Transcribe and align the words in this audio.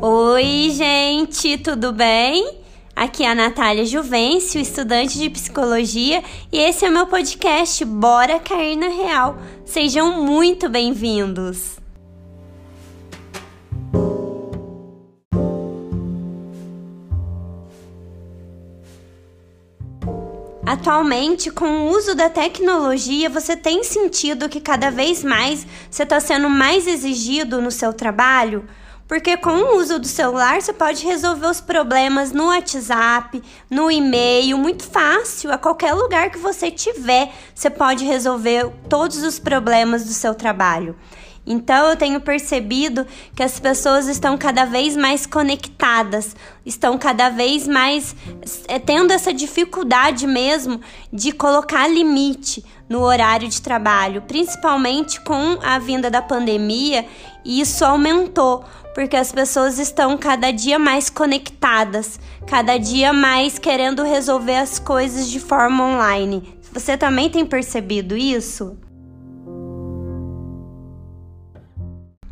Oi, 0.00 0.70
gente, 0.70 1.58
tudo 1.58 1.92
bem? 1.92 2.60
Aqui 2.94 3.24
é 3.24 3.32
a 3.32 3.34
Natália 3.34 3.84
Juvencio, 3.84 4.60
estudante 4.60 5.18
de 5.18 5.28
psicologia, 5.28 6.22
e 6.52 6.58
esse 6.60 6.84
é 6.84 6.88
meu 6.88 7.08
podcast 7.08 7.84
Bora 7.84 8.38
Cair 8.38 8.76
na 8.76 8.86
Real. 8.86 9.36
Sejam 9.64 10.22
muito 10.22 10.68
bem-vindos! 10.68 11.80
Atualmente, 20.64 21.50
com 21.50 21.66
o 21.66 21.90
uso 21.90 22.14
da 22.14 22.30
tecnologia, 22.30 23.28
você 23.28 23.56
tem 23.56 23.82
sentido 23.82 24.48
que 24.48 24.60
cada 24.60 24.92
vez 24.92 25.24
mais 25.24 25.66
você 25.90 26.04
está 26.04 26.20
sendo 26.20 26.48
mais 26.48 26.86
exigido 26.86 27.60
no 27.60 27.72
seu 27.72 27.92
trabalho? 27.92 28.64
Porque 29.08 29.38
com 29.38 29.50
o 29.50 29.78
uso 29.78 29.98
do 29.98 30.06
celular 30.06 30.60
você 30.60 30.72
pode 30.72 31.04
resolver 31.04 31.46
os 31.46 31.62
problemas 31.62 32.30
no 32.30 32.48
WhatsApp, 32.48 33.42
no 33.70 33.90
e-mail, 33.90 34.58
muito 34.58 34.84
fácil, 34.84 35.50
a 35.50 35.56
qualquer 35.56 35.94
lugar 35.94 36.30
que 36.30 36.38
você 36.38 36.70
tiver, 36.70 37.32
você 37.54 37.70
pode 37.70 38.04
resolver 38.04 38.70
todos 38.86 39.22
os 39.22 39.38
problemas 39.38 40.04
do 40.04 40.12
seu 40.12 40.34
trabalho. 40.34 40.94
Então 41.50 41.88
eu 41.88 41.96
tenho 41.96 42.20
percebido 42.20 43.06
que 43.34 43.42
as 43.42 43.58
pessoas 43.58 44.06
estão 44.06 44.36
cada 44.36 44.66
vez 44.66 44.94
mais 44.94 45.24
conectadas, 45.24 46.36
estão 46.66 46.98
cada 46.98 47.30
vez 47.30 47.66
mais 47.66 48.14
é, 48.68 48.78
tendo 48.78 49.14
essa 49.14 49.32
dificuldade 49.32 50.26
mesmo 50.26 50.78
de 51.10 51.32
colocar 51.32 51.88
limite 51.88 52.62
no 52.86 53.00
horário 53.00 53.48
de 53.48 53.62
trabalho, 53.62 54.20
principalmente 54.28 55.22
com 55.22 55.58
a 55.62 55.78
vinda 55.78 56.10
da 56.10 56.20
pandemia, 56.20 57.06
e 57.42 57.62
isso 57.62 57.82
aumentou, 57.82 58.62
porque 58.98 59.16
as 59.16 59.30
pessoas 59.30 59.78
estão 59.78 60.18
cada 60.18 60.50
dia 60.50 60.76
mais 60.76 61.08
conectadas, 61.08 62.18
cada 62.48 62.76
dia 62.76 63.12
mais 63.12 63.56
querendo 63.56 64.02
resolver 64.02 64.56
as 64.56 64.80
coisas 64.80 65.28
de 65.28 65.38
forma 65.38 65.84
online. 65.84 66.58
Você 66.72 66.96
também 66.96 67.30
tem 67.30 67.46
percebido 67.46 68.16
isso? 68.16 68.76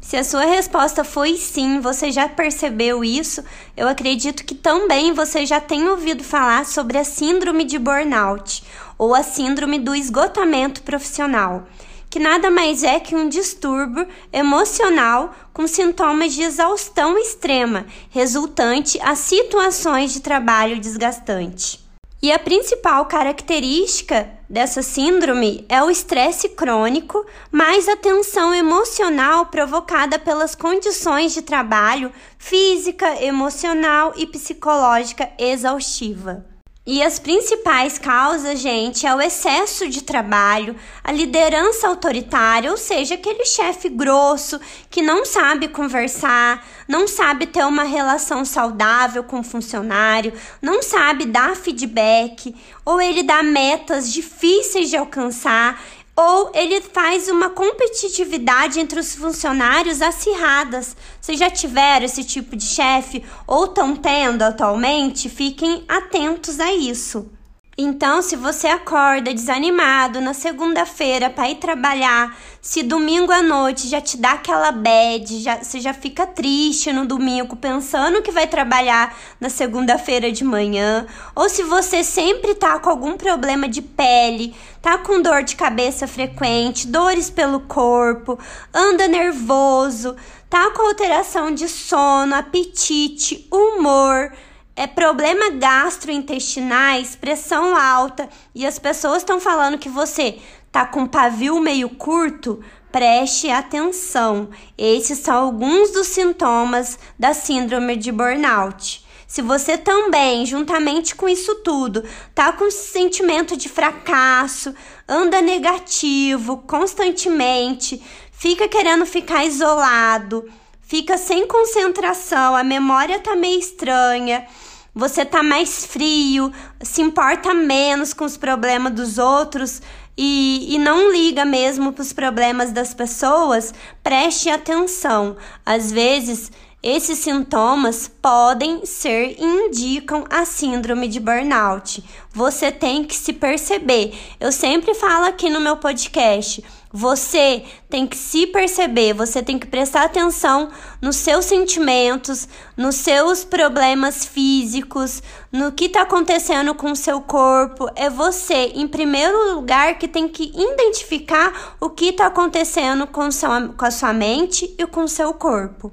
Se 0.01 0.17
a 0.17 0.25
sua 0.25 0.45
resposta 0.45 1.05
foi 1.05 1.37
sim, 1.37 1.79
você 1.79 2.11
já 2.11 2.29
percebeu 2.29 3.05
isso, 3.05 3.45
eu 3.77 3.87
acredito 3.87 4.45
que 4.45 4.57
também 4.57 5.13
você 5.13 5.47
já 5.47 5.61
tem 5.61 5.89
ouvido 5.89 6.25
falar 6.25 6.67
sobre 6.67 6.99
a 6.99 7.05
síndrome 7.05 7.63
de 7.63 7.79
burnout 7.79 8.65
ou 8.99 9.15
a 9.15 9.23
síndrome 9.23 9.79
do 9.79 9.95
esgotamento 9.95 10.83
profissional, 10.83 11.69
que 12.11 12.19
nada 12.19 12.51
mais 12.51 12.83
é 12.83 12.99
que 12.99 13.15
um 13.15 13.29
distúrbio 13.29 14.07
emocional 14.33 15.35
com 15.53 15.67
sintomas 15.67 16.33
de 16.33 16.43
exaustão 16.43 17.19
extrema, 17.19 17.87
resultante 18.11 18.99
a 19.03 19.15
situações 19.15 20.13
de 20.13 20.21
trabalho 20.21 20.79
desgastante. 20.79 21.85
E 22.23 22.33
a 22.33 22.39
principal 22.39 23.05
característica 23.07 24.29
dessa 24.49 24.83
síndrome 24.83 25.67
é 25.69 25.83
o 25.83 25.91
estresse 25.91 26.49
crônico, 26.49 27.25
mais 27.53 27.89
a 27.89 27.97
tensão 27.97 28.55
emocional 28.55 29.47
provocada 29.47 30.19
pelas 30.19 30.55
condições 30.55 31.35
de 31.35 31.43
trabalho 31.43 32.11
física, 32.39 33.23
emocional 33.23 34.15
e 34.17 34.27
psicológica 34.27 35.31
exaustiva. 35.39 36.56
E 36.89 37.03
as 37.03 37.19
principais 37.19 37.99
causas, 37.99 38.61
gente, 38.61 39.09
é 39.09 39.13
o 39.13 39.21
excesso 39.21 39.89
de 39.89 40.05
trabalho, 40.05 40.77
a 41.03 41.11
liderança 41.11 41.89
autoritária, 41.89 42.71
ou 42.71 42.77
seja, 42.77 43.17
aquele 43.17 43.45
chefe 43.45 43.89
grosso 43.89 44.61
que 44.89 45.03
não 45.03 45.25
sabe 45.25 45.67
conversar, 45.67 46.65
não 46.87 47.09
sabe 47.09 47.47
ter 47.47 47.65
uma 47.65 47.83
relação 47.83 48.45
saudável 48.45 49.25
com 49.25 49.41
o 49.41 49.43
funcionário, 49.43 50.33
não 50.63 50.81
sabe 50.81 51.27
dar 51.27 51.57
feedback, 51.57 52.55
ou 52.85 53.01
ele 53.01 53.25
dá 53.25 53.43
metas 53.43 54.13
difíceis 54.13 54.89
de 54.89 54.97
alcançar 54.97 55.83
ou 56.17 56.51
ele 56.55 56.81
faz 56.81 57.29
uma 57.29 57.51
competitividade 57.51 58.81
entre 58.81 58.99
os 58.99 59.15
funcionários 59.15 60.01
acirradas. 60.01 60.97
Vocês 61.21 61.39
já 61.39 61.51
tiveram 61.51 62.07
esse 62.07 62.25
tipo 62.25 62.57
de 62.57 62.65
chefe 62.65 63.23
ou 63.47 63.67
estão 63.67 63.95
tendo 63.95 64.43
atualmente? 64.43 65.29
Fiquem 65.29 65.85
atentos 65.87 66.59
a 66.59 66.73
isso. 66.73 67.31
Então, 67.79 68.23
se 68.23 68.37
você 68.37 68.69
acorda 68.69 69.35
desanimado 69.35 70.19
na 70.19 70.33
segunda-feira 70.33 71.29
para 71.29 71.51
ir 71.51 71.57
trabalhar, 71.57 72.35
se 72.63 72.83
domingo 72.83 73.31
à 73.31 73.43
noite 73.43 73.87
já 73.87 74.01
te 74.01 74.17
dá 74.17 74.33
aquela 74.33 74.73
bad, 74.73 75.43
já, 75.43 75.59
você 75.59 75.79
já 75.79 75.93
fica 75.93 76.27
triste 76.27 76.91
no 76.91 77.05
domingo 77.05 77.55
pensando 77.55 78.23
que 78.23 78.33
vai 78.33 78.47
trabalhar 78.47 79.15
na 79.39 79.51
segunda-feira 79.51 80.33
de 80.33 80.43
manhã, 80.43 81.07
ou 81.35 81.51
se 81.51 81.63
você 81.65 82.03
sempre 82.03 82.55
tá 82.55 82.79
com 82.79 82.89
algum 82.89 83.15
problema 83.15 83.69
de 83.69 83.83
pele, 83.83 84.57
tá 84.81 84.97
com 84.97 85.21
dor 85.21 85.43
de 85.43 85.55
cabeça 85.55 86.07
frequente, 86.07 86.87
dores 86.87 87.29
pelo 87.29 87.61
corpo, 87.61 88.39
anda 88.73 89.07
nervoso, 89.07 90.17
tá 90.49 90.71
com 90.71 90.87
alteração 90.87 91.53
de 91.53 91.69
sono, 91.69 92.37
apetite, 92.37 93.47
humor, 93.53 94.33
é 94.77 94.87
problema 94.87 95.51
gastrointestinais, 95.51 97.17
pressão 97.17 97.75
alta 97.75 98.29
e 98.55 98.67
as 98.67 98.79
pessoas 98.79 99.19
estão 99.19 99.41
falando 99.41 99.79
que 99.79 99.89
você 99.89 100.39
tá 100.71 100.85
com 100.85 101.07
pavio 101.07 101.59
meio 101.59 101.89
curto, 101.89 102.63
preste 102.93 103.51
atenção. 103.51 104.51
Esses 104.77 105.21
são 105.21 105.35
alguns 105.35 105.93
dos 105.93 106.09
sintomas 106.09 106.99
da 107.19 107.33
síndrome 107.33 107.97
de 107.97 108.13
burnout. 108.13 109.05
Se 109.27 109.41
você 109.41 109.79
também, 109.79 110.45
juntamente 110.45 111.15
com 111.15 111.27
isso 111.27 111.57
tudo, 111.57 112.05
tá 112.35 112.53
com 112.53 112.71
sentimento 112.71 113.57
de 113.57 113.69
fracasso, 113.69 114.75
anda 115.09 115.41
negativo 115.41 116.59
constantemente, 116.59 118.01
fica 118.31 118.69
querendo 118.69 119.05
ficar 119.05 119.45
isolado, 119.45 120.49
fica 120.83 121.19
sem 121.19 121.47
concentração, 121.47 122.55
a 122.55 122.63
memória 122.63 123.19
tá 123.19 123.35
meio 123.35 123.59
estranha, 123.59 124.47
você 124.97 125.27
tá 125.27 125.43
mais 125.43 125.85
frio, 125.85 126.51
se 126.81 127.03
importa 127.03 127.53
menos 127.53 128.15
com 128.15 128.25
os 128.25 128.39
problemas 128.39 128.95
dos 128.95 129.19
outros 129.19 129.83
e, 130.17 130.75
e 130.75 130.79
não 130.79 131.13
liga 131.13 131.45
mesmo 131.45 131.93
para 131.93 132.01
os 132.01 132.15
problemas 132.15 132.73
das 132.73 132.95
pessoas, 132.95 133.75
preste 134.03 134.49
atenção. 134.49 135.37
Às 135.67 135.93
vezes, 135.93 136.51
esses 136.83 137.19
sintomas 137.19 138.09
podem 138.23 138.87
ser 138.87 139.37
e 139.39 139.45
indicam 139.45 140.25
a 140.31 140.47
síndrome 140.47 141.09
de 141.09 141.21
burnout. 141.21 142.03
Você 142.33 142.73
tem 142.73 143.05
que 143.05 143.15
se 143.15 143.35
perceber. 143.35 144.15
Eu 144.41 144.51
sempre 144.51 144.95
falo 144.95 145.27
aqui 145.27 145.51
no 145.51 145.61
meu 145.61 145.77
podcast. 145.77 146.65
Você 146.99 147.63
tem 147.91 148.07
que 148.07 148.17
se 148.17 148.47
perceber, 148.47 149.13
você 149.13 149.43
tem 149.43 149.59
que 149.59 149.67
prestar 149.67 150.05
atenção 150.05 150.71
nos 150.99 151.17
seus 151.17 151.45
sentimentos, 151.45 152.49
nos 152.75 152.95
seus 152.95 153.45
problemas 153.45 154.25
físicos, 154.25 155.23
no 155.53 155.73
que 155.73 155.85
está 155.85 156.01
acontecendo 156.01 156.75
com 156.75 156.93
o 156.93 156.97
seu 156.97 157.21
corpo. 157.21 157.87
É 157.95 158.09
você, 158.09 158.73
em 158.75 158.89
primeiro 158.89 159.57
lugar, 159.57 159.99
que 159.99 160.09
tem 160.09 160.27
que 160.27 160.51
identificar 160.55 161.77
o 161.79 161.91
que 161.91 162.07
está 162.07 162.29
acontecendo 162.29 163.07
com, 163.07 163.31
sua, 163.31 163.69
com 163.77 163.85
a 163.85 163.91
sua 163.91 164.15
mente 164.15 164.75
e 164.79 164.87
com 164.87 165.05
o 165.05 165.09
seu 165.09 165.35
corpo. 165.35 165.93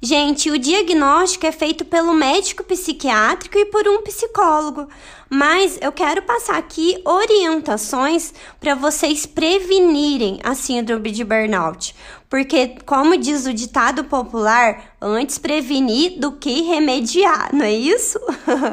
Gente, 0.00 0.50
o 0.50 0.58
diagnóstico 0.58 1.46
é 1.46 1.52
feito 1.52 1.82
pelo 1.82 2.12
médico 2.12 2.62
psiquiátrico 2.62 3.58
e 3.58 3.64
por 3.64 3.88
um 3.88 4.02
psicólogo, 4.02 4.86
mas 5.30 5.78
eu 5.80 5.90
quero 5.90 6.20
passar 6.20 6.58
aqui 6.58 7.00
orientações 7.02 8.34
para 8.60 8.74
vocês 8.74 9.24
prevenirem 9.24 10.38
a 10.44 10.54
síndrome 10.54 11.10
de 11.10 11.24
burnout, 11.24 11.94
porque, 12.28 12.76
como 12.84 13.16
diz 13.16 13.46
o 13.46 13.54
ditado 13.54 14.04
popular, 14.04 14.96
antes 15.00 15.38
prevenir 15.38 16.20
do 16.20 16.32
que 16.32 16.60
remediar, 16.60 17.48
não 17.54 17.64
é 17.64 17.72
isso? 17.72 18.20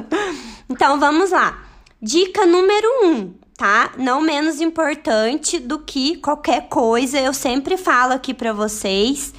então 0.70 1.00
vamos 1.00 1.32
lá. 1.32 1.64
Dica 2.02 2.46
número 2.46 3.06
um, 3.06 3.34
tá? 3.58 3.94
Não 3.98 4.20
menos 4.20 4.60
importante 4.60 5.58
do 5.58 5.80
que 5.80 6.18
qualquer 6.18 6.68
coisa, 6.68 7.18
eu 7.18 7.34
sempre 7.34 7.78
falo 7.78 8.12
aqui 8.12 8.34
para 8.34 8.52
vocês 8.52 9.34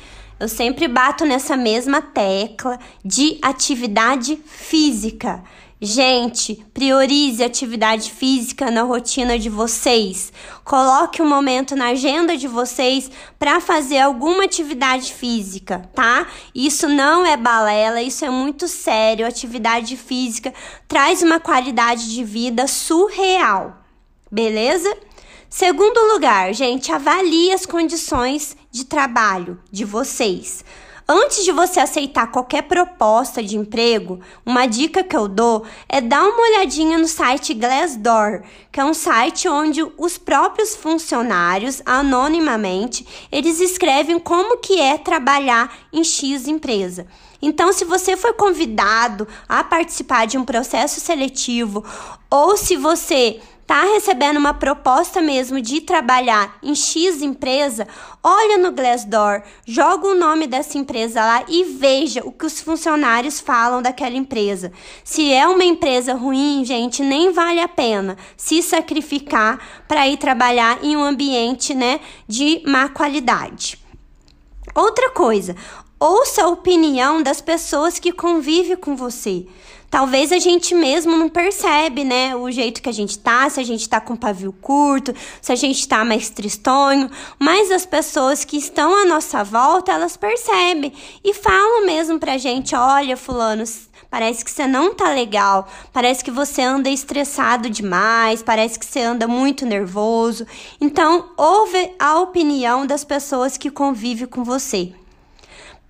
eu 0.45 0.49
sempre 0.49 0.87
bato 0.87 1.25
nessa 1.25 1.57
mesma 1.57 2.03
tecla 2.03 2.79
de 3.03 3.39
atividade 3.41 4.39
física. 4.45 5.43
Gente, 5.81 6.63
priorize 6.75 7.43
atividade 7.43 8.11
física 8.11 8.71
na 8.71 8.83
rotina 8.83 9.39
de 9.39 9.49
vocês. 9.49 10.31
Coloque 10.63 11.23
um 11.23 11.29
momento 11.29 11.75
na 11.75 11.89
agenda 11.89 12.37
de 12.37 12.47
vocês 12.47 13.11
para 13.39 13.59
fazer 13.59 14.01
alguma 14.01 14.45
atividade 14.45 15.15
física, 15.15 15.89
tá? 15.95 16.27
Isso 16.55 16.89
não 16.89 17.25
é 17.25 17.39
balela, 17.39 18.03
isso 18.03 18.23
é 18.23 18.31
muito 18.31 18.69
sério. 18.69 19.27
Atividade 19.27 19.97
física 19.97 20.53
traz 20.87 21.23
uma 21.23 21.41
qualidade 21.41 22.13
de 22.13 22.23
vida 22.23 22.67
surreal. 22.67 23.79
Beleza? 24.31 24.95
Segundo 25.57 26.13
lugar, 26.13 26.53
gente, 26.53 26.91
avalie 26.91 27.53
as 27.53 27.65
condições 27.65 28.57
de 28.73 28.85
trabalho 28.85 29.57
de 29.71 29.85
vocês. 29.85 30.65
Antes 31.09 31.45
de 31.45 31.53
você 31.53 31.79
aceitar 31.79 32.27
qualquer 32.33 32.63
proposta 32.63 33.41
de 33.41 33.57
emprego, 33.57 34.19
uma 34.45 34.67
dica 34.67 35.05
que 35.05 35.17
eu 35.17 35.29
dou 35.29 35.65
é 35.89 36.01
dar 36.01 36.25
uma 36.25 36.43
olhadinha 36.43 36.99
no 36.99 37.07
site 37.07 37.55
Glassdoor, 37.55 38.43
que 38.73 38.81
é 38.81 38.85
um 38.85 38.93
site 38.93 39.49
onde 39.49 39.81
os 39.97 40.19
próprios 40.19 40.75
funcionários, 40.75 41.81
anonimamente, 41.87 43.07
eles 43.31 43.61
escrevem 43.61 44.19
como 44.19 44.59
que 44.59 44.81
é 44.81 44.99
trabalhar 44.99 45.73
em 45.93 46.03
X 46.03 46.49
empresa. 46.49 47.07
Então, 47.41 47.73
se 47.73 47.85
você 47.85 48.17
foi 48.17 48.33
convidado 48.33 49.29
a 49.49 49.63
participar 49.63 50.27
de 50.27 50.37
um 50.37 50.45
processo 50.45 50.99
seletivo 50.99 51.85
ou 52.29 52.57
se 52.57 52.75
você 52.75 53.41
tá 53.67 53.83
recebendo 53.85 54.37
uma 54.37 54.55
proposta 54.55 55.21
mesmo 55.21 55.61
de 55.61 55.81
trabalhar 55.81 56.59
em 56.63 56.75
X 56.75 57.23
empresa, 57.23 57.87
olha 58.23 58.59
no 58.59 58.73
Glassdoor, 58.73 59.43
joga 59.67 60.07
o 60.07 60.15
nome 60.15 60.47
dessa 60.47 60.77
empresa 60.77 61.21
lá 61.21 61.45
e 61.49 61.65
veja 61.65 62.23
o 62.25 62.33
que 62.33 62.47
os 62.47 62.61
funcionários 62.61 63.41
falam 63.41 63.81
daquela 63.81 64.17
empresa. 64.17 64.73
Se 65.03 65.33
é 65.33 65.47
uma 65.47 65.65
empresa 65.65 66.15
ruim, 66.15 66.65
gente, 66.65 67.03
nem 67.03 67.33
vale 67.33 67.61
a 67.61 67.69
pena 67.69 68.17
se 68.37 68.63
sacrificar 68.63 69.59
para 69.89 70.07
ir 70.09 70.19
trabalhar 70.19 70.79
em 70.83 70.97
um 70.97 71.05
ambiente, 71.05 71.75
né, 71.75 72.01
de 72.29 72.63
má 72.67 72.89
qualidade. 72.89 73.79
Outra 74.75 75.11
coisa, 75.11 75.55
ouça 75.99 76.45
a 76.45 76.49
opinião 76.49 77.23
das 77.23 77.41
pessoas 77.41 77.99
que 77.99 78.13
convivem 78.13 78.77
com 78.77 78.97
você. 78.97 79.47
Talvez 79.95 80.33
a 80.33 80.41
gente 80.41 80.75
mesmo 80.75 81.17
não 81.17 81.29
percebe, 81.29 82.03
né, 82.03 82.35
o 82.35 82.51
jeito 82.51 82.83
que 82.83 82.89
a 82.89 82.93
gente 82.93 83.17
tá, 83.17 83.49
se 83.49 83.61
a 83.61 83.63
gente 83.63 83.89
tá 83.89 84.01
com 84.01 84.17
pavio 84.17 84.53
curto, 84.53 85.15
se 85.41 85.53
a 85.53 85.55
gente 85.55 85.87
tá 85.87 86.05
mais 86.05 86.29
tristonho, 86.29 87.09
mas 87.39 87.71
as 87.71 87.87
pessoas 87.87 88.45
que 88.45 88.57
estão 88.57 88.93
à 88.93 89.05
nossa 89.05 89.45
volta, 89.45 89.93
elas 89.93 90.17
percebem 90.17 90.93
e 91.23 91.33
falam 91.33 91.87
mesmo 91.87 92.19
pra 92.19 92.39
gente, 92.39 92.75
olha, 92.75 93.17
fulano, 93.17 93.63
parece 94.11 94.45
que 94.45 94.51
você 94.51 94.67
não 94.67 94.93
tá 94.93 95.13
legal, 95.13 95.69
parece 95.93 96.25
que 96.25 96.31
você 96.31 96.61
anda 96.61 96.91
estressado 96.91 97.71
demais, 97.71 98.43
parece 98.43 98.77
que 98.77 98.87
você 98.87 99.01
anda 99.01 99.29
muito 99.29 99.65
nervoso. 99.65 100.45
Então, 100.81 101.31
ouve 101.37 101.93
a 102.01 102.19
opinião 102.19 102.85
das 102.85 103.05
pessoas 103.05 103.57
que 103.57 103.71
convivem 103.71 104.27
com 104.27 104.43
você. 104.43 104.93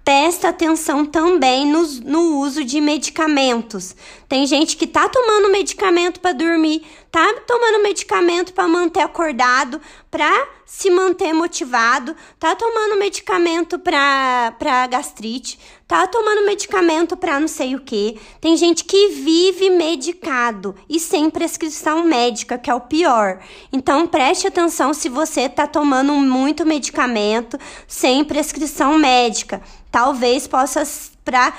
Presta 0.05 0.51
atenção 0.51 1.07
também 1.07 1.67
no, 1.67 2.39
uso 2.39 2.63
de 2.63 2.79
medicamentos. 2.79 3.97
Tem 4.29 4.47
gente 4.47 4.77
que 4.77 4.87
tá 4.87 5.09
tomando 5.09 5.51
medicamento 5.51 6.21
para 6.21 6.35
dormir, 6.35 6.83
tá 7.11 7.37
tomando 7.47 7.83
medicamento 7.83 8.53
para 8.53 8.69
manter 8.69 9.01
acordado, 9.01 9.81
para 10.11 10.47
se 10.67 10.91
manter 10.91 11.33
motivado, 11.33 12.15
tá 12.39 12.55
tomando 12.55 12.99
medicamento 12.99 13.79
para 13.79 14.87
gastrite, 14.91 15.59
tá 15.87 16.07
tomando 16.07 16.45
medicamento 16.45 17.17
para 17.17 17.41
não 17.41 17.49
sei 17.49 17.75
o 17.75 17.81
que. 17.81 18.21
Tem 18.43 18.59
gente 18.59 18.85
que 18.85 19.09
vive 19.09 19.71
medicado 19.71 20.75
e 20.87 21.01
sem 21.01 21.31
prescrição 21.31 22.05
médica, 22.05 22.59
que 22.59 22.69
é 22.69 22.75
o 22.75 22.81
pior. 22.81 23.41
Então 23.73 24.07
preste 24.07 24.47
atenção 24.47 24.93
se 24.93 25.09
você 25.09 25.49
tá 25.49 25.67
tomando 25.67 26.13
muito 26.13 26.67
medicamento 26.67 27.59
sem 27.87 28.23
prescrição 28.23 28.99
médica 28.99 29.63
talvez 29.95 30.49
possa, 30.49 30.83
pra, 31.25 31.55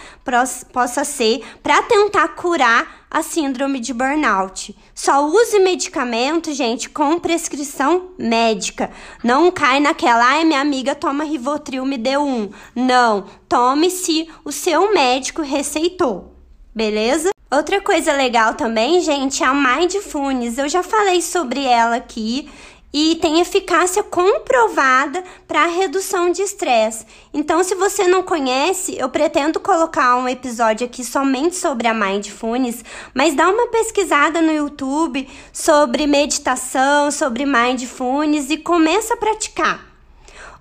possa 0.73 1.05
ser 1.05 1.41
para 1.63 1.81
tentar 1.83 2.27
curar 2.35 3.05
a 3.09 3.23
síndrome 3.23 3.79
de 3.79 3.93
burnout. 3.93 4.75
Só 4.93 5.25
use 5.25 5.57
medicamento, 5.59 6.53
gente, 6.53 6.89
com 6.89 7.17
prescrição 7.17 8.09
médica. 8.19 8.91
Não 9.23 9.49
cai 9.49 9.79
naquela, 9.79 10.25
ai, 10.25 10.43
minha 10.43 10.59
amiga 10.59 10.93
toma 10.93 11.23
Rivotril, 11.23 11.85
me 11.85 11.97
deu 11.97 12.23
um. 12.23 12.49
Não, 12.75 13.23
tome 13.47 13.89
se 13.89 14.27
o 14.43 14.51
seu 14.51 14.93
médico 14.93 15.41
receitou. 15.41 16.35
Beleza? 16.75 17.29
Outra 17.49 17.79
coisa 17.79 18.11
legal 18.11 18.55
também, 18.55 18.99
gente, 18.99 19.43
é 19.43 19.45
a 19.45 19.53
Mindfulness. 19.53 20.57
Eu 20.57 20.67
já 20.67 20.83
falei 20.83 21.21
sobre 21.21 21.63
ela 21.63 21.95
aqui 21.95 22.49
e 22.97 23.15
tem 23.15 23.42
eficácia 23.42 24.01
comprovada 24.01 25.21
para 25.45 25.65
redução 25.65 26.31
de 26.31 26.42
estresse. 26.42 27.06
Então, 27.33 27.62
se 27.62 27.75
você 27.75 28.07
não 28.07 28.24
conhece, 28.24 28.95
eu 28.97 29.09
pretendo 29.09 29.59
colocar 29.59 30.15
um 30.15 30.30
episódio 30.30 30.88
aqui 30.88 31.03
somente 31.03 31.57
sobre 31.57 31.89
a 31.89 31.94
Mindfulness, 31.94 32.86
mas 33.13 33.36
dá 33.36 33.50
uma 33.50 33.68
pesquisada 33.68 34.42
no 34.42 34.50
YouTube 34.50 35.27
sobre 35.51 36.07
meditação, 36.07 37.12
sobre 37.12 37.45
Mindfulness 37.45 38.50
e 38.50 38.56
começa 38.56 39.15
a 39.15 39.18
praticar. 39.18 39.86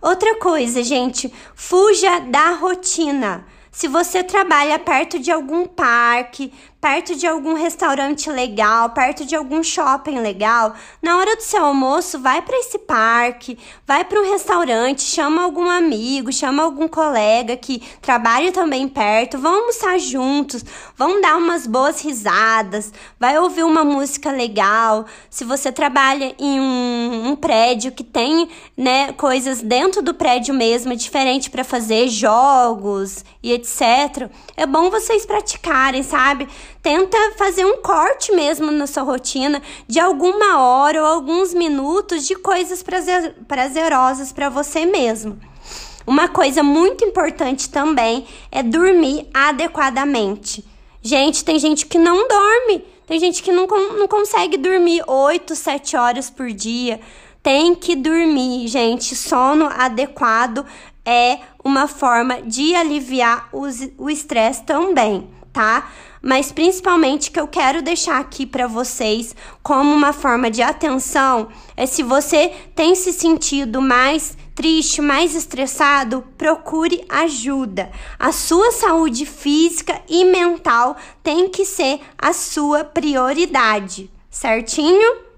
Outra 0.02 0.34
coisa, 0.34 0.82
gente, 0.82 1.32
fuja 1.54 2.18
da 2.18 2.50
rotina. 2.50 3.46
Se 3.70 3.86
você 3.86 4.24
trabalha 4.24 4.78
perto 4.78 5.20
de 5.20 5.30
algum 5.30 5.66
parque, 5.66 6.52
perto 6.84 7.16
de 7.16 7.26
algum 7.26 7.54
restaurante 7.54 8.28
legal, 8.28 8.90
perto 8.90 9.24
de 9.24 9.34
algum 9.34 9.62
shopping 9.62 10.18
legal, 10.18 10.74
na 11.00 11.16
hora 11.16 11.34
do 11.34 11.40
seu 11.40 11.64
almoço, 11.64 12.18
vai 12.18 12.42
para 12.42 12.58
esse 12.58 12.78
parque, 12.78 13.58
vai 13.86 14.04
para 14.04 14.20
um 14.20 14.30
restaurante, 14.30 15.00
chama 15.00 15.42
algum 15.42 15.70
amigo, 15.70 16.30
chama 16.30 16.62
algum 16.62 16.86
colega 16.86 17.56
que 17.56 17.82
trabalha 18.02 18.52
também 18.52 18.86
perto, 18.86 19.38
vão 19.38 19.60
almoçar 19.60 19.98
juntos, 19.98 20.62
vão 20.94 21.22
dar 21.22 21.38
umas 21.38 21.66
boas 21.66 22.02
risadas, 22.02 22.92
vai 23.18 23.38
ouvir 23.38 23.62
uma 23.62 23.82
música 23.82 24.30
legal. 24.30 25.06
Se 25.30 25.42
você 25.42 25.72
trabalha 25.72 26.34
em 26.38 26.60
um, 26.60 27.28
um 27.28 27.34
prédio 27.34 27.92
que 27.92 28.04
tem, 28.04 28.46
né, 28.76 29.10
coisas 29.14 29.62
dentro 29.62 30.02
do 30.02 30.12
prédio 30.12 30.52
mesmo, 30.52 30.94
diferente 30.94 31.48
para 31.48 31.64
fazer 31.64 32.08
jogos 32.08 33.24
e 33.42 33.52
etc. 33.52 34.30
É 34.54 34.66
bom 34.66 34.90
vocês 34.90 35.24
praticarem, 35.24 36.02
sabe? 36.02 36.46
Tenta 36.84 37.16
fazer 37.38 37.64
um 37.64 37.78
corte 37.78 38.30
mesmo 38.30 38.70
na 38.70 38.86
sua 38.86 39.02
rotina 39.02 39.62
de 39.88 39.98
alguma 39.98 40.60
hora 40.60 41.00
ou 41.00 41.06
alguns 41.06 41.54
minutos 41.54 42.26
de 42.26 42.34
coisas 42.36 42.82
prazer, 42.82 43.34
prazerosas 43.48 44.30
para 44.32 44.50
você 44.50 44.84
mesmo. 44.84 45.40
Uma 46.06 46.28
coisa 46.28 46.62
muito 46.62 47.02
importante 47.02 47.70
também 47.70 48.26
é 48.52 48.62
dormir 48.62 49.26
adequadamente. 49.32 50.62
Gente, 51.00 51.42
tem 51.42 51.58
gente 51.58 51.86
que 51.86 51.96
não 51.96 52.28
dorme, 52.28 52.84
tem 53.06 53.18
gente 53.18 53.42
que 53.42 53.50
não, 53.50 53.66
não 53.66 54.06
consegue 54.06 54.58
dormir 54.58 55.02
8, 55.06 55.56
7 55.56 55.96
horas 55.96 56.28
por 56.28 56.52
dia. 56.52 57.00
Tem 57.42 57.74
que 57.74 57.96
dormir, 57.96 58.68
gente. 58.68 59.16
Sono 59.16 59.70
adequado 59.74 60.66
é 61.02 61.38
uma 61.64 61.88
forma 61.88 62.42
de 62.42 62.74
aliviar 62.74 63.48
o 63.52 64.10
estresse 64.10 64.64
também, 64.64 65.30
tá? 65.54 65.88
mas 66.24 66.50
principalmente 66.50 67.30
que 67.30 67.38
eu 67.38 67.46
quero 67.46 67.82
deixar 67.82 68.18
aqui 68.18 68.46
para 68.46 68.66
vocês 68.66 69.36
como 69.62 69.94
uma 69.94 70.10
forma 70.10 70.50
de 70.50 70.62
atenção 70.62 71.48
é 71.76 71.84
se 71.84 72.02
você 72.02 72.50
tem 72.74 72.94
se 72.94 73.12
sentido 73.12 73.82
mais 73.82 74.36
triste, 74.54 75.02
mais 75.02 75.34
estressado, 75.34 76.24
procure 76.38 77.04
ajuda. 77.10 77.90
A 78.18 78.32
sua 78.32 78.70
saúde 78.70 79.26
física 79.26 80.00
e 80.08 80.24
mental 80.24 80.96
tem 81.22 81.48
que 81.48 81.66
ser 81.66 82.00
a 82.16 82.32
sua 82.32 82.84
prioridade, 82.84 84.10
certinho? 84.30 85.33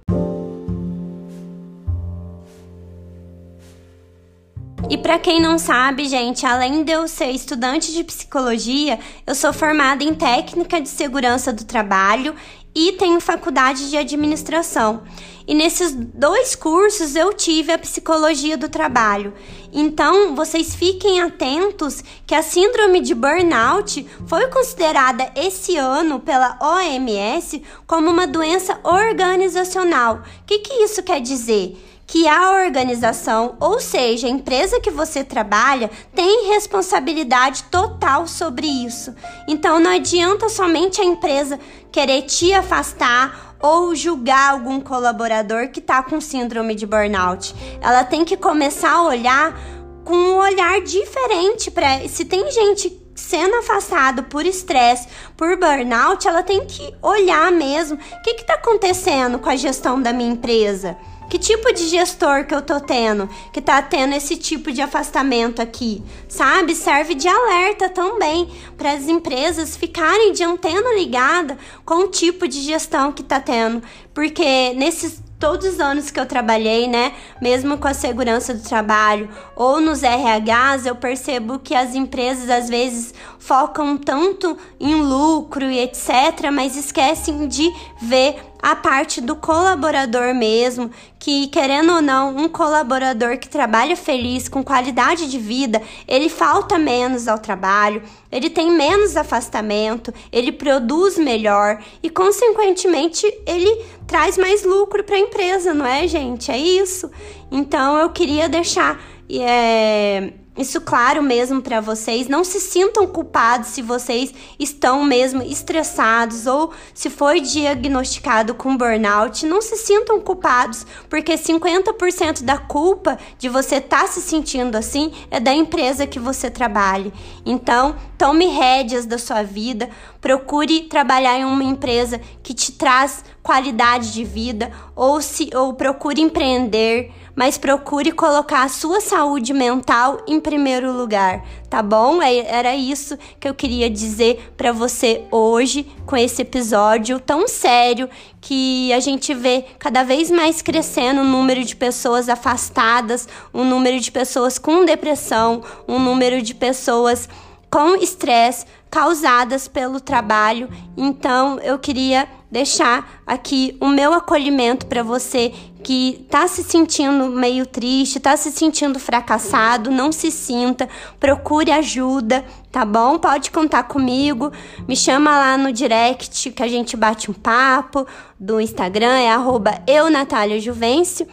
E 4.89 4.97
para 4.97 5.19
quem 5.19 5.41
não 5.41 5.59
sabe, 5.59 6.09
gente, 6.09 6.47
além 6.47 6.85
de 6.85 6.93
eu 6.93 7.09
ser 7.09 7.31
estudante 7.31 7.93
de 7.93 8.05
psicologia, 8.05 9.01
eu 9.27 9.35
sou 9.35 9.53
formada 9.53 10.05
em 10.05 10.15
técnica 10.15 10.81
de 10.81 10.89
segurança 10.89 11.53
do 11.53 11.65
trabalho 11.65 12.37
e 12.73 12.93
tenho 12.93 13.21
faculdade 13.21 13.91
de 13.91 13.97
administração. 13.97 15.03
E 15.45 15.55
nesses 15.55 15.93
dois 15.93 16.55
cursos 16.55 17.17
eu 17.17 17.33
tive 17.33 17.73
a 17.73 17.79
psicologia 17.79 18.57
do 18.57 18.69
trabalho. 18.69 19.35
Então, 19.73 20.37
vocês 20.37 20.77
fiquem 20.77 21.21
atentos 21.21 22.05
que 22.25 22.35
a 22.35 22.43
síndrome 22.43 23.01
de 23.01 23.15
burnout 23.15 24.07
foi 24.27 24.47
considerada 24.49 25.33
esse 25.35 25.77
ano 25.77 26.21
pela 26.21 26.59
OMS 26.61 27.61
como 27.89 28.09
uma 28.09 28.27
doença 28.27 28.79
organizacional. 28.85 30.23
O 30.43 30.47
que, 30.47 30.61
que 30.61 30.75
isso 30.85 31.03
quer 31.03 31.21
dizer? 31.21 31.77
Que 32.07 32.29
a 32.29 32.53
organização, 32.53 33.57
ou 33.59 33.81
seja, 33.81 34.27
a 34.27 34.31
empresa 34.31 34.81
que 34.81 34.91
você 34.91 35.25
trabalha, 35.25 35.91
tem 36.15 36.49
responsabilidade 36.49 37.65
total 37.65 38.29
sobre 38.29 38.67
isso. 38.67 39.15
Então 39.49 39.81
não 39.81 39.91
adianta 39.91 40.49
somente 40.49 41.01
a 41.01 41.05
empresa 41.05 41.59
querer 41.91 42.23
te 42.23 42.53
afastar 42.53 43.57
ou 43.61 43.95
julgar 43.95 44.53
algum 44.53 44.81
colaborador 44.81 45.69
que 45.69 45.81
está 45.81 46.03
com 46.03 46.21
síndrome 46.21 46.75
de 46.75 46.87
burnout. 46.87 47.55
Ela 47.81 48.05
tem 48.05 48.25
que 48.25 48.37
começar 48.37 48.93
a 48.93 49.03
olhar 49.03 49.59
com 50.05 50.15
um 50.15 50.37
olhar 50.37 50.81
diferente 50.83 51.71
para 51.71 52.07
se 52.07 52.25
tem 52.25 52.49
gente 52.53 53.03
sendo 53.17 53.57
afastado 53.57 54.25
por 54.25 54.45
estresse, 54.45 55.09
por 55.37 55.57
burnout, 55.59 56.29
ela 56.29 56.43
tem 56.43 56.67
que 56.67 56.95
olhar 57.03 57.51
mesmo 57.51 57.97
o 57.97 58.23
que 58.23 58.31
está 58.31 58.55
acontecendo 58.55 59.39
com 59.39 59.49
a 59.49 59.57
gestão 59.57 60.01
da 60.01 60.13
minha 60.13 60.31
empresa 60.31 60.97
Que 61.29 61.39
tipo 61.39 61.73
de 61.73 61.89
gestor 61.89 62.47
que 62.47 62.55
eu 62.55 62.63
tô 62.63 62.81
tendo, 62.81 63.29
que 63.53 63.61
tá 63.61 63.83
tendo 63.83 64.15
esse 64.15 64.37
tipo 64.37 64.71
de 64.71 64.81
afastamento 64.81 65.61
aqui, 65.61 66.03
sabe? 66.29 66.75
Serve 66.75 67.15
de 67.15 67.27
alerta 67.29 67.89
também 67.89 68.49
para 68.77 68.93
as 68.93 69.09
empresas 69.09 69.77
ficarem 69.77 70.33
de 70.33 70.45
antena 70.45 70.95
ligada 70.95 71.59
com 71.85 72.05
o 72.05 72.09
tipo 72.09 72.47
de 72.47 72.61
gestão 72.61 73.13
que 73.13 73.23
tá 73.23 73.41
tendo, 73.41 73.83
porque 74.15 74.73
nesses 74.75 75.21
todos 75.39 75.67
os 75.67 75.81
anos 75.81 76.11
que 76.11 76.19
eu 76.19 76.27
trabalhei, 76.27 76.89
né, 76.89 77.13
mesmo 77.41 77.79
com 77.79 77.89
a 77.89 77.95
segurança 77.95 78.55
do 78.55 78.63
trabalho 78.63 79.29
ou 79.55 79.81
nos 79.81 80.03
RHs, 80.03 80.87
eu 80.87 80.97
percebo 80.97 81.59
que 81.59 81.75
as 81.75 81.95
empresas 81.95 82.49
às 82.49 82.69
vezes 82.69 83.13
focam 83.39 83.97
tanto 83.97 84.57
em 84.81 84.95
lucro 84.95 85.65
e 85.65 85.79
etc, 85.79 86.51
mas 86.53 86.77
esquecem 86.77 87.47
de 87.47 87.71
ver 88.01 88.37
a 88.63 88.75
parte 88.75 89.21
do 89.21 89.37
colaborador 89.37 90.35
mesmo, 90.35 90.91
que 91.19 91.47
querendo 91.49 91.93
ou 91.93 92.03
não, 92.03 92.37
um 92.37 92.49
colaborador 92.49 93.39
que 93.39 93.49
trabalha 93.49 93.95
feliz, 93.97 94.49
com 94.49 94.65
qualidade 94.65 95.31
de 95.31 95.39
vida, 95.39 95.81
ele 96.09 96.29
falta 96.29 96.79
menos 96.79 97.29
ao 97.29 97.39
trabalho, 97.39 98.03
ele 98.31 98.51
tem 98.51 98.71
menos 98.71 99.17
afastamento, 99.17 100.13
ele 100.33 100.51
produz 100.51 101.17
melhor 101.17 101.81
e 102.03 102.11
consequentemente 102.11 103.25
ele 103.47 103.85
traz 104.07 104.37
mais 104.37 104.65
lucro 104.65 105.05
para 105.05 105.17
a 105.17 105.21
empresa, 105.27 105.75
não 105.75 105.87
é, 105.87 106.07
gente? 106.09 106.51
É 106.51 106.59
isso. 106.59 107.11
Então 107.51 107.99
eu 107.99 108.11
queria 108.11 108.49
deixar 108.49 109.01
é, 109.31 110.33
isso 110.57 110.81
claro 110.81 111.23
mesmo 111.23 111.61
para 111.61 111.81
vocês. 111.81 112.29
Não 112.29 112.43
se 112.43 112.61
sintam 112.61 113.07
culpados 113.07 113.69
se 113.69 113.83
vocês 113.83 114.33
estão 114.59 115.05
mesmo 115.05 115.43
estressados 115.43 116.47
ou 116.47 116.73
se 116.95 117.11
foi 117.11 117.41
diagnosticado 117.41 118.55
com 118.55 118.77
burnout. 118.77 119.45
Não 119.45 119.61
se 119.61 119.77
sintam 119.77 120.21
culpados, 120.21 120.87
porque 121.11 121.35
50% 121.35 122.43
da 122.43 122.57
culpa 122.57 123.19
de 123.39 123.49
você 123.49 123.77
estar 123.77 124.03
tá 124.03 124.07
se 124.09 124.21
sentindo 124.21 124.77
assim 124.77 125.13
é 125.31 125.39
da 125.39 125.53
empresa 125.53 126.07
que 126.07 126.19
você 126.19 126.51
trabalha. 126.51 127.13
Então, 127.45 127.97
tome 128.17 128.47
rédeas 128.47 129.05
da 129.05 129.19
sua 129.19 129.43
vida, 129.43 129.91
procure 130.21 130.83
trabalhar 130.83 131.39
em 131.39 131.45
uma 131.45 131.65
empresa 131.65 132.21
que 132.43 132.55
te 132.55 132.73
traz 132.73 133.25
qualidade 133.43 134.13
de 134.13 134.25
vida 134.25 134.73
ou 134.95 135.21
se 135.21 135.51
ou 135.55 135.75
procure 135.75 136.21
empreender 136.21 137.13
mas 137.37 137.59
procure 137.59 138.11
colocar 138.11 138.63
a 138.63 138.69
sua 138.69 138.99
saúde 138.99 139.53
mental 139.53 140.23
em 140.27 140.41
primeiro 140.41 140.91
lugar, 140.91 141.45
tá 141.69 141.83
bom? 141.83 142.23
É, 142.23 142.39
era 142.39 142.75
isso 142.75 143.19
que 143.39 143.47
eu 143.47 143.55
queria 143.55 143.91
dizer 143.91 144.53
para 144.57 144.73
você 144.73 145.25
hoje 145.31 145.87
com 146.07 146.17
esse 146.17 146.41
episódio 146.41 147.21
tão 147.21 147.47
sério 147.47 148.09
que 148.41 148.91
a 148.95 149.01
gente 149.01 149.35
vê 149.35 149.67
cada 149.79 150.03
vez 150.03 150.31
mais 150.31 150.63
crescendo 150.63 151.21
o 151.21 151.25
número 151.25 151.63
de 151.63 151.77
pessoas 151.77 152.31
afastadas, 152.31 153.29
o 153.53 153.63
número 153.63 154.01
de 154.01 154.11
pessoas 154.11 154.59
com 154.59 154.87
depressão, 154.87 155.63
o 155.87 155.99
número 155.99 156.41
de 156.41 156.55
pessoas 156.55 157.29
com 157.77 157.95
estresse 157.95 158.65
causadas 158.91 159.69
pelo 159.69 160.01
trabalho. 160.01 160.71
Então, 160.97 161.61
eu 161.61 161.79
queria 161.79 162.27
deixar 162.51 163.21
aqui 163.27 163.77
o 163.83 163.87
meu 163.89 164.15
acolhimento 164.15 164.87
para 164.87 165.03
você 165.03 165.53
que 165.85 166.23
está 166.25 166.49
se 166.49 166.65
sentindo 166.65 167.27
meio 167.27 167.67
triste, 167.67 168.17
está 168.17 168.35
se 168.35 168.51
sentindo 168.51 168.99
fracassado, 168.99 169.91
não 169.91 170.11
se 170.11 170.31
sinta, 170.31 170.89
procure 171.21 171.71
ajuda, 171.71 172.47
tá 172.73 172.83
bom? 172.83 173.19
Pode 173.19 173.51
contar 173.51 173.83
comigo, 173.83 174.51
me 174.89 174.97
chama 174.97 175.33
lá 175.33 175.59
no 175.59 175.71
direct 175.71 176.53
que 176.53 176.63
a 176.63 176.69
gente 176.69 176.97
bate 176.97 177.31
um 177.31 177.35
papo, 177.35 178.07
do 178.41 178.59
Instagram 178.59 179.19
é 179.19 179.31
arroba 179.31 179.83
eu, 179.87 180.09
Natália 180.09 180.59
Juvencio. 180.59 181.29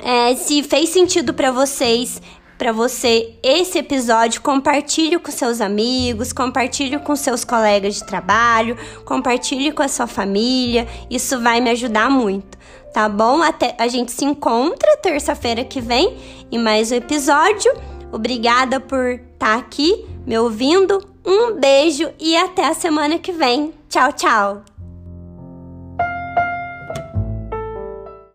É, 0.00 0.36
se 0.36 0.62
fez 0.62 0.90
sentido 0.90 1.34
para 1.34 1.50
vocês 1.50 2.22
para 2.62 2.70
você 2.70 3.34
esse 3.42 3.76
episódio, 3.76 4.40
compartilhe 4.40 5.18
com 5.18 5.32
seus 5.32 5.60
amigos, 5.60 6.32
compartilhe 6.32 6.96
com 6.96 7.16
seus 7.16 7.44
colegas 7.44 7.96
de 7.96 8.06
trabalho, 8.06 8.76
compartilhe 9.04 9.72
com 9.72 9.82
a 9.82 9.88
sua 9.88 10.06
família. 10.06 10.86
Isso 11.10 11.40
vai 11.40 11.60
me 11.60 11.70
ajudar 11.70 12.08
muito, 12.08 12.56
tá 12.94 13.08
bom? 13.08 13.42
Até 13.42 13.74
a 13.80 13.88
gente 13.88 14.12
se 14.12 14.24
encontra 14.24 14.96
terça-feira 14.98 15.64
que 15.64 15.80
vem 15.80 16.16
em 16.52 16.58
mais 16.60 16.92
um 16.92 16.94
episódio. 16.94 17.72
Obrigada 18.12 18.78
por 18.78 19.06
estar 19.10 19.24
tá 19.38 19.54
aqui 19.56 20.06
me 20.24 20.38
ouvindo. 20.38 21.04
Um 21.26 21.58
beijo 21.58 22.12
e 22.20 22.36
até 22.36 22.68
a 22.68 22.74
semana 22.74 23.18
que 23.18 23.32
vem. 23.32 23.74
Tchau, 23.88 24.12
tchau. 24.12 24.71